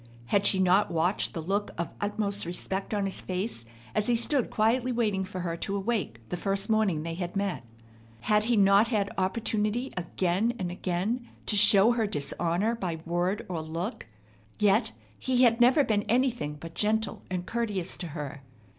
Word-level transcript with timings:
Had 0.25 0.47
she 0.47 0.57
not 0.57 0.89
watched 0.89 1.35
the 1.35 1.43
look 1.43 1.69
of 1.77 1.93
utmost 2.01 2.47
respect 2.47 2.91
on 2.91 3.05
his 3.05 3.21
face 3.21 3.65
as 3.93 4.07
he 4.07 4.15
stood 4.15 4.49
quietly 4.49 4.91
waiting 4.91 5.23
for 5.23 5.41
her 5.41 5.55
to 5.57 5.75
awake 5.75 6.27
the 6.29 6.37
first 6.37 6.71
morning 6.71 7.03
they 7.03 7.13
had 7.13 7.35
met? 7.35 7.63
Had 8.21 8.45
he 8.45 8.57
not 8.57 8.87
had 8.87 9.11
opportunity 9.15 9.91
again 9.95 10.53
and 10.57 10.71
again 10.71 11.29
to 11.45 11.55
show 11.55 11.91
her 11.91 12.07
dishonor 12.07 12.73
by 12.73 12.95
word 13.05 13.45
or 13.47 13.61
look? 13.61 14.07
Yet 14.57 14.91
he 15.19 15.43
had 15.43 15.61
never 15.61 15.83
been 15.83 16.01
anything 16.09 16.55
but 16.59 16.73
gentle 16.73 17.21
and 17.29 17.45
courteous 17.45 17.95
to 17.97 18.07
her. 18.07 18.41